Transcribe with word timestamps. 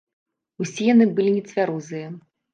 Усе 0.65 0.87
яны 0.93 1.07
былі 1.21 1.35
нецвярозыя. 1.37 2.11